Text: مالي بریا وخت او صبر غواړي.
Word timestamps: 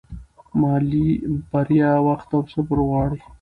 مالي 0.61 1.07
بریا 1.51 1.91
وخت 2.07 2.29
او 2.37 2.41
صبر 2.53 2.77
غواړي. 2.87 3.19